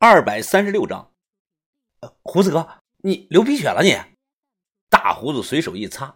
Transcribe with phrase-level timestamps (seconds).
[0.00, 1.10] 二百三十六章。
[2.22, 3.96] 胡子哥，你流鼻血了你？
[4.88, 6.06] 大胡子随手一擦，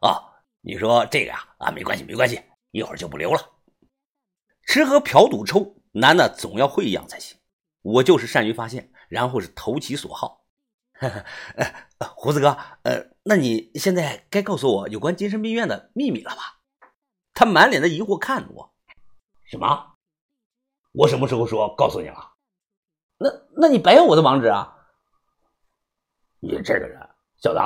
[0.00, 1.46] 啊，你说这个呀？
[1.58, 3.52] 啊，没关系，没关系，一会儿就不流了。
[4.62, 7.36] 吃喝嫖赌抽，男的总要会一样才行。
[7.82, 10.46] 我就是善于发现，然后是投其所好。
[12.16, 16.60] 胡子哥，呃，那你现在该告诉我有关精神病院的秘密了吧？
[17.34, 18.74] 他满脸的疑惑看着我。
[19.44, 19.96] 什么？
[20.92, 22.36] 我什么时候说告诉你了？
[23.18, 24.74] 那那你白要我的网址啊？
[26.40, 26.96] 你这个人，
[27.42, 27.60] 小子，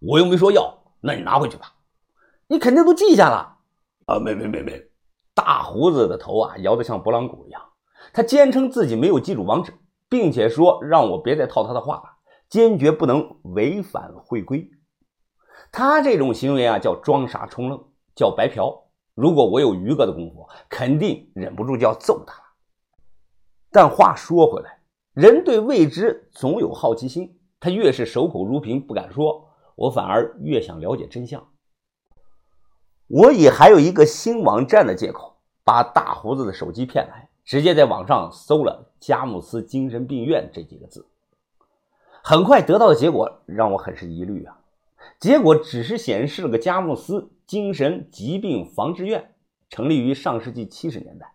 [0.00, 1.72] 我又没说要，那你拿回去吧。
[2.46, 3.56] 你肯定都记下了。
[4.06, 4.90] 啊，没没没没。
[5.34, 7.62] 大胡子的头啊摇得像拨浪鼓一样。
[8.12, 9.72] 他坚称自己没有记住网址，
[10.08, 12.02] 并且说让我别再套他的话了，
[12.48, 14.70] 坚决不能违反会规。
[15.72, 17.82] 他这种行为啊叫装傻充愣，
[18.14, 18.90] 叫白嫖。
[19.14, 22.44] 如果我有余哥的功夫，肯定忍不住就要揍他了。
[23.70, 24.79] 但话说回来，
[25.12, 31.48] 人对未知总有好奇心，他越是守口如瓶不敢说，我反而越想了解真相。
[33.08, 41.06] 我以还有一个新网站的借口，把大胡子的手机骗来，直接在网上搜了“佳木斯精神病院”这几个字。
[42.22, 44.60] 很快得到的结果让我很是疑虑啊！
[45.18, 47.30] 结果只是显示了个佳木斯。
[47.50, 49.34] 精神疾病防治院
[49.70, 51.34] 成立于上世纪七十年代，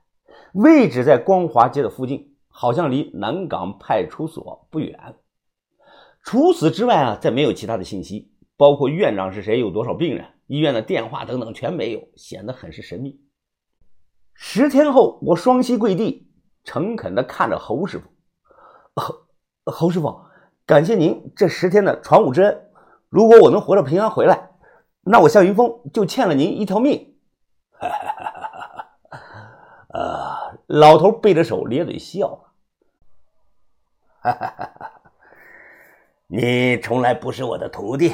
[0.54, 5.18] 位置在光华街的附近，好像离南港派出所不远。
[6.24, 13.20] 除此之外啊，再没有其他的信息，包括院长是谁、有多少病人、医院的电话等等，全没有，显得很是神秘。
[14.34, 16.32] 十天后，我双膝跪地，
[16.64, 18.08] 诚恳地看着侯师傅
[18.96, 19.16] ：“侯
[19.66, 20.22] 侯师傅，
[20.66, 22.72] 感谢您这十天的传武之恩。
[23.10, 24.52] 如果我能活着平安回来。”
[25.08, 27.16] 那我向云峰就欠了您一条命。
[27.70, 29.20] 哈哈哈
[29.90, 32.45] 呃，老头背着手咧嘴笑
[34.26, 35.02] 哈哈哈哈。
[36.26, 38.12] 你从来不是我的徒弟，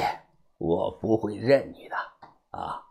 [0.58, 1.96] 我不会认你的
[2.50, 2.82] 啊！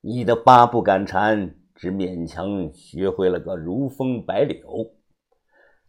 [0.00, 4.94] 你的八步赶蝉，只勉强学会了个如风摆柳，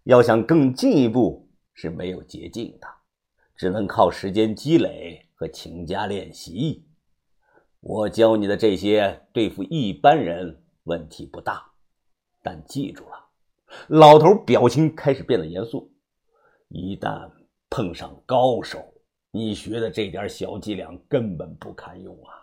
[0.04, 2.88] 要想更进一步是没有捷径的，
[3.56, 6.86] 只能靠时间积累和勤加练习。
[7.80, 11.72] 我教你的这些对付一般人问题不大，
[12.44, 13.30] 但记住了，
[13.88, 15.95] 老头表情开始变得严肃。
[16.70, 17.30] 一旦
[17.70, 18.84] 碰上高手，
[19.32, 22.34] 你学的这点小伎俩根本不堪用啊！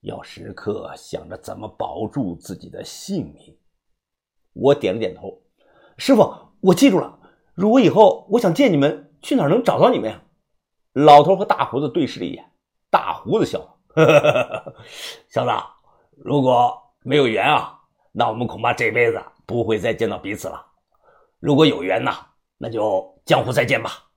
[0.00, 3.56] 要时刻想着怎么保住自己的性命。
[4.52, 5.40] 我点了点头，
[5.96, 6.28] 师傅，
[6.60, 7.18] 我记住了。
[7.54, 10.22] 如果以后我想见你们，去哪儿能找到你们呀？
[10.92, 12.52] 老头和大胡子对视了一眼，
[12.90, 14.74] 大胡子笑了。
[15.28, 15.50] 小子，
[16.16, 17.78] 如果没有缘啊，
[18.10, 20.66] 那我们恐怕这辈子不会再见到彼此了。
[21.38, 22.10] 如果有缘呢，
[22.58, 24.10] 那就江湖再见吧。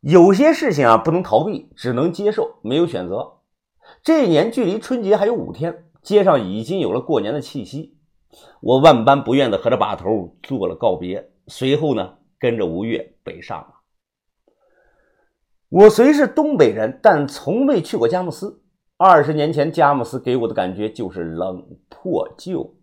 [0.00, 3.40] 有些事情啊，不能逃避，只能接受，没有选择。
[4.02, 7.98] 这一年距离春节还有五天，街上已经有了过年的气息。
[8.60, 13.68] 我万般不愿的和这把头做了告别，随后呢，跟着吴越北上了。
[15.68, 18.62] 我虽是东北人，但从未去过佳木斯。
[18.96, 22.76] 二十年前，佳木斯给我的感觉就是冷破旧，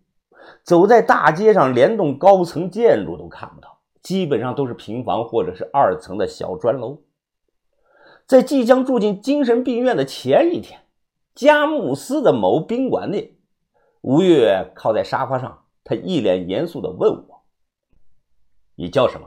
[0.62, 3.71] 走在大街上，连栋高层建筑都看不到，
[4.02, 7.02] 基本上都是平房或者是二层的小砖楼。
[8.26, 10.80] 在即将住进精神病院的前一天，
[11.34, 13.38] 佳木斯的某宾馆内，
[14.00, 17.42] 吴越靠在沙发上，他一脸严肃地问我
[18.76, 19.26] ：“你叫什么？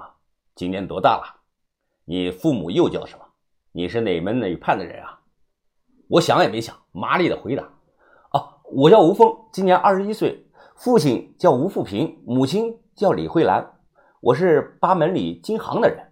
[0.55, 1.41] 今年多大了？
[2.05, 3.25] 你父母又叫什么？”
[3.73, 5.19] 你是哪门哪派的人啊？
[6.07, 7.63] 我想也没想，麻利的回答
[8.31, 10.47] ：“哦，我叫吴峰，今年二十一岁，
[10.77, 13.74] 父亲叫吴富平，母亲叫李慧兰，
[14.25, 16.03] 我是八门里金行的人。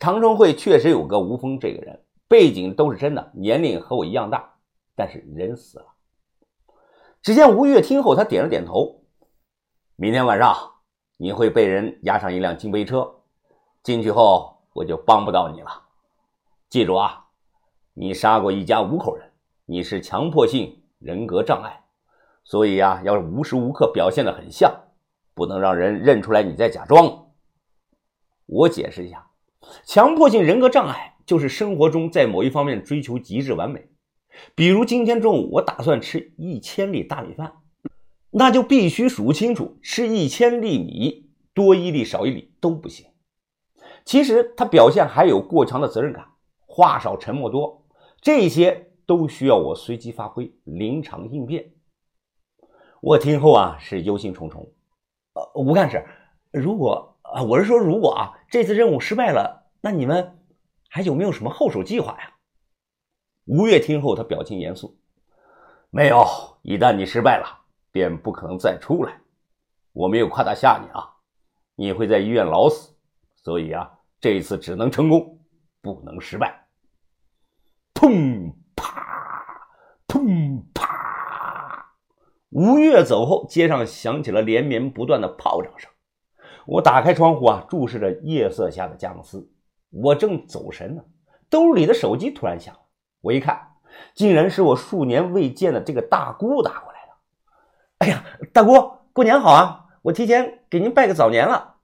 [0.00, 4.54] 长春会确实有个吴峰这个人，背景都是真的，年龄和我一样大，
[4.96, 5.86] 但是人死了。”
[7.22, 9.04] 只见吴越听后，他点了点头
[9.94, 10.52] ：“明天晚上
[11.16, 13.08] 你会被人押上一辆金杯车，
[13.84, 15.70] 进去后我就帮不到你了。”
[16.68, 17.26] 记住啊，
[17.94, 19.30] 你杀过一家五口人，
[19.64, 21.84] 你是强迫性人格障碍，
[22.42, 24.74] 所以呀，要无时无刻表现的很像，
[25.34, 27.21] 不能让人认出来你在假装。
[28.52, 29.30] 我解释一下，
[29.84, 33.88] 强迫性人格障碍就是生活中在某一方面追求极致完美，
[34.54, 37.54] 比如今天中午我打算吃一千粒大米饭，
[38.30, 43.06] 那就必须数清楚，吃一千粒米多一粒少一粒都不行。
[44.04, 46.26] 其实他表现还有过强的责任感。
[46.66, 47.86] 话少沉默多，
[48.22, 51.70] 这些都需要我随机发挥、临场应变。
[53.02, 54.66] 我听后啊是忧心忡忡。
[55.34, 56.02] 呃，吴干事，
[56.50, 60.38] 如果啊，我是说，如果啊这次任务失败了，那你们
[60.90, 62.34] 还有没有什么后手计划呀？
[63.46, 64.98] 吴越听后，他表情严肃
[65.88, 66.26] ：“没有，
[66.60, 69.18] 一旦你失败了，便不可能再出来。
[69.94, 71.08] 我没有夸大吓你啊，
[71.74, 72.94] 你会在医院老死，
[73.34, 73.90] 所以啊，
[74.20, 75.40] 这一次只能成功，
[75.80, 76.66] 不能失败。”
[77.94, 79.66] 砰啪，
[80.06, 81.94] 砰啪！
[82.50, 85.90] 吴越走后，街上响起了连绵不断的炮仗声。
[86.66, 89.50] 我打开窗户啊，注视着夜色下的佳木斯。
[89.90, 91.04] 我正走神呢，
[91.50, 92.80] 兜里的手机突然响了。
[93.20, 93.60] 我一看，
[94.14, 97.12] 竟然是我数年未见的这个大姑打过来的。
[97.98, 98.72] 哎呀，大姑，
[99.12, 99.86] 过年好啊！
[100.02, 101.74] 我提前给您拜个早年了。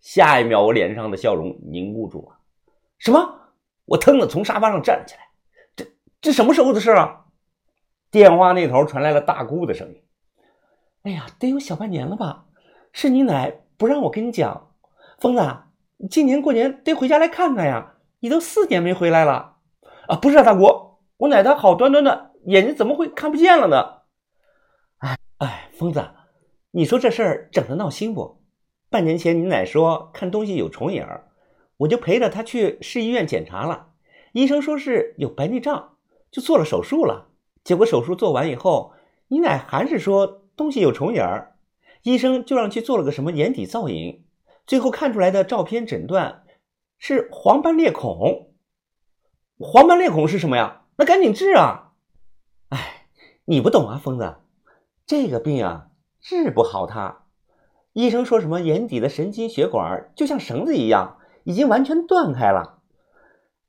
[0.00, 2.38] 下一秒，我脸上的笑容凝固住了。
[2.98, 3.34] 什么？
[3.84, 5.22] 我腾的从沙发上站起来。
[5.74, 5.86] 这
[6.20, 7.24] 这什么时候的事啊？
[8.10, 10.02] 电话那头传来了大姑的声音。
[11.04, 12.44] 哎呀，得有小半年了吧？
[12.92, 13.60] 是你奶。
[13.78, 14.72] 不让我跟你讲，
[15.20, 15.40] 疯子，
[16.10, 17.94] 今年过年得回家来看看呀！
[18.18, 19.58] 你都四年没回来了
[20.08, 20.16] 啊！
[20.16, 24.00] 不是啊，大姑，我奶她好端端的，眼睛怎么会看不见了呢？
[24.98, 26.04] 哎哎，疯子，
[26.72, 28.42] 你说这事儿整的闹心不？
[28.90, 31.06] 半年前你奶说看东西有重影
[31.76, 33.90] 我就陪着她去市医院检查了，
[34.32, 35.96] 医生说是有白内障，
[36.32, 37.28] 就做了手术了。
[37.62, 38.92] 结果手术做完以后，
[39.28, 41.54] 你奶还是说东西有重影儿。
[42.02, 44.24] 医生就让去做了个什么眼底造影，
[44.66, 46.44] 最后看出来的照片诊断
[46.98, 48.52] 是黄斑裂孔。
[49.58, 50.82] 黄斑裂孔是什么呀？
[50.96, 51.92] 那赶紧治啊！
[52.70, 53.06] 哎，
[53.44, 54.36] 你不懂啊，疯子，
[55.06, 55.88] 这个病啊
[56.20, 57.24] 治不好它。
[57.92, 62.80] 医生说什么眼底的神经血管就像绳子一样，已经完全断开了。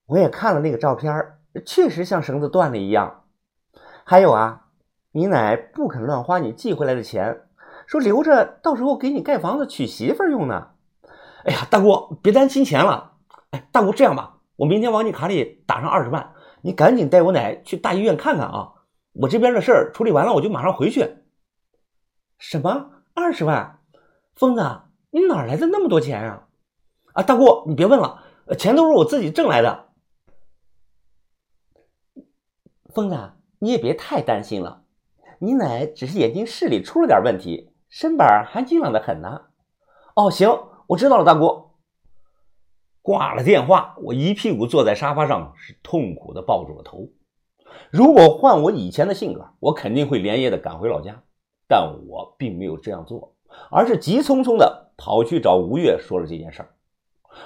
[0.06, 1.12] 我也看了那个照片，
[1.66, 3.26] 确实像绳子断了一样。
[4.04, 4.68] 还有啊，
[5.12, 7.49] 你奶不肯乱花你寄回来的钱。
[7.90, 10.74] 说留着，到时候给你盖房子、娶媳妇用呢。
[11.44, 13.14] 哎呀，大姑，别担心钱了。
[13.50, 18.74] 哎，大姑，这样吧，我明天往你卡里打上二十万，你赶紧带我奶去大医院看看啊。
[19.14, 21.16] 我这边的事儿处理完了，我就马上回去。
[22.38, 23.80] 什么二十万？
[24.36, 24.62] 疯子，
[25.10, 26.46] 你哪来的那么多钱呀？
[27.14, 28.24] 啊，大姑，你别问了，
[28.60, 29.90] 钱都是我自己挣来的。
[32.94, 34.84] 疯子，你也别太担心了，
[35.40, 37.74] 你奶只是眼睛视力出了点问题。
[37.90, 39.42] 身板还硬朗的很呢。
[40.16, 40.50] 哦，行，
[40.88, 41.72] 我知道了，大姑。
[43.02, 47.10] 挂了电话，我一屁股坐在沙发上，是痛苦的抱住了头。
[47.92, 51.24] 如果换我以前的性格，我肯定会连夜的赶回老家，
[51.68, 53.36] 但我并没有这样做，
[53.72, 56.76] 而是急匆匆的跑去找吴越说了这件事儿。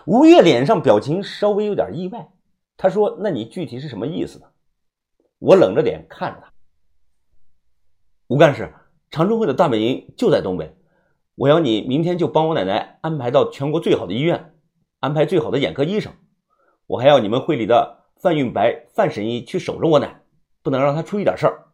[0.05, 2.27] 吴越脸上表情稍微有点意外，
[2.75, 4.47] 他说：“那你具体是什么意思呢？”
[5.39, 6.51] 我冷着脸看着他，
[8.27, 8.73] 吴干事。
[9.13, 10.75] 长春会的大本营就在东北，
[11.35, 14.55] 我要你明天就帮我奶奶安排到全国最好的医院，
[15.01, 16.11] 安排最好的眼科医生。
[16.87, 20.23] 我还要你们会里的范运白、范神医去守着我奶，
[20.63, 21.67] 不能让她出一点事儿。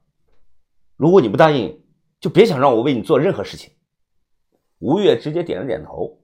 [0.97, 1.81] 如果你不答应，
[2.19, 3.71] 就别想让我为你做任何事情。
[4.79, 6.19] 吴越直接点了点头，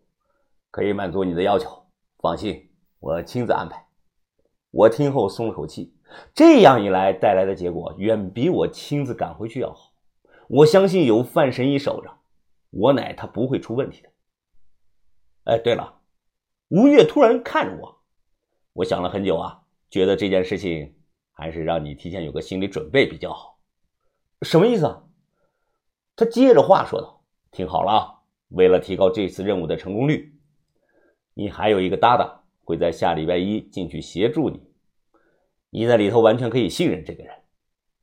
[0.69, 1.85] 可以满足你的要求，
[2.17, 3.87] 放心，我亲自安排。
[4.69, 5.95] 我听后松了口气，
[6.33, 9.84] 这样一来带来的结果远比我亲自赶回去要好。
[10.47, 12.11] 我相信有范神医守着，
[12.69, 14.09] 我奶她不会出问题的。
[15.45, 16.01] 哎，对了，
[16.69, 18.01] 吴越突然看着我，
[18.73, 20.95] 我想了很久啊，觉得这件事情
[21.31, 23.59] 还是让你提前有个心理准备比较好。
[24.41, 25.03] 什么意思啊？
[26.15, 30.37] 他接着话说道：“听好了啊，为了提高这次任务的成功率，
[31.33, 34.61] 你还有一个搭档会在下礼拜一进去协助你，
[35.69, 37.35] 你在里头完全可以信任这个人。”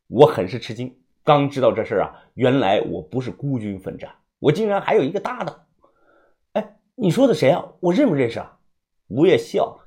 [0.08, 1.01] 我很是吃惊。
[1.24, 5.66] 刚知道这事儿啊，原来我不是孤军奋战，我竟然还有一个搭档。
[6.52, 7.64] 哎，你说的谁啊？
[7.80, 8.58] 我认不认识啊？
[9.08, 9.80] 吴越笑，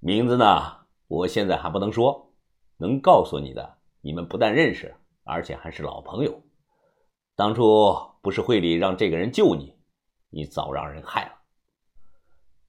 [0.00, 0.78] 名字呢？
[1.06, 2.32] 我现在还不能说，
[2.78, 6.42] 能告诉你的，你们不但认识，而且还是老朋友。
[7.36, 9.74] 当初不是会里让这个人救你，
[10.30, 11.32] 你早让人害了。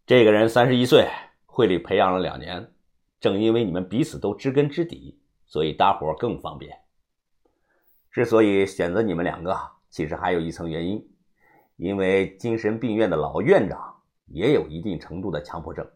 [0.05, 1.07] 这个人三十一岁，
[1.45, 2.73] 会里培养了两年，
[3.19, 6.77] 正因为你们彼此都知根知底，所以搭伙更方便。
[8.19, 9.57] 之所以选择你们两个，
[9.89, 11.09] 其实还有一层原因，
[11.77, 13.95] 因为精神病院的老院长
[14.25, 15.89] 也有一定程度的强迫症，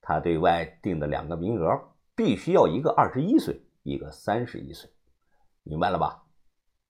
[0.00, 1.78] 他对外定的两个名额，
[2.16, 4.90] 必须要一个二十一岁，一个三十一岁，
[5.62, 6.22] 明白了吧？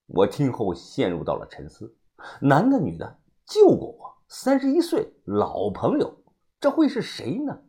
[0.06, 1.92] 我听后陷入到了沉思，
[2.40, 6.16] 男的女的救过我，三十一岁老朋友，
[6.60, 7.60] 这会是谁呢？